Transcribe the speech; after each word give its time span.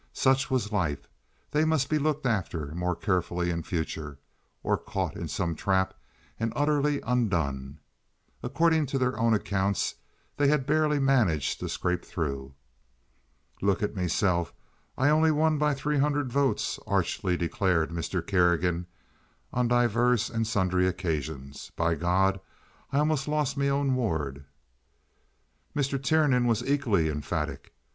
Such 0.13 0.49
was 0.49 0.71
life. 0.71 1.07
They 1.51 1.63
must 1.63 1.87
be 1.87 1.99
looked 1.99 2.25
after 2.25 2.73
more 2.73 2.95
carefully 2.95 3.51
in 3.51 3.61
future, 3.61 4.17
or 4.63 4.75
caught 4.75 5.15
in 5.15 5.27
some 5.27 5.53
trap 5.53 5.93
and 6.39 6.51
utterly 6.55 7.01
undone. 7.01 7.79
According 8.41 8.87
to 8.87 8.97
their 8.97 9.15
own 9.19 9.35
accounts, 9.35 9.93
they 10.37 10.47
had 10.47 10.65
barely 10.65 10.97
managed 10.97 11.59
to 11.59 11.69
scrape 11.69 12.03
through. 12.03 12.55
"Look 13.61 13.83
at 13.83 13.95
meself! 13.95 14.55
I 14.97 15.09
only 15.09 15.29
won 15.29 15.59
by 15.59 15.75
three 15.75 15.99
hundred 15.99 16.31
votes," 16.31 16.79
archly 16.87 17.37
declared 17.37 17.91
Mr. 17.91 18.25
Kerrigan, 18.25 18.87
on 19.53 19.67
divers 19.67 20.31
and 20.31 20.47
sundry 20.47 20.87
occasions. 20.87 21.71
"By 21.75 21.93
God, 21.93 22.39
I 22.91 22.97
almost 22.97 23.27
lost 23.27 23.55
me 23.55 23.69
own 23.69 23.93
ward!" 23.93 24.45
Mr. 25.75 26.01
Tiernan 26.01 26.47
was 26.47 26.65
equally 26.67 27.07
emphatic. 27.07 27.75